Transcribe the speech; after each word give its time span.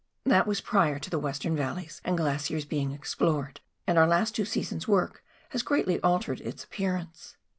That 0.23 0.47
was 0.47 0.61
prior 0.61 0.97
to 0.97 1.09
the 1.11 1.19
western 1.19 1.55
valleys 1.55 2.01
and 2.03 2.17
glaciers 2.17 2.65
being 2.65 2.91
explored, 2.91 3.59
and 3.85 3.99
our 3.99 4.07
last 4.07 4.35
two 4.35 4.45
seasons' 4.45 4.87
work 4.87 5.23
has 5.49 5.61
greatly 5.61 5.99
altered 6.01 6.41
its 6.41 6.63
appearance. 6.63 7.37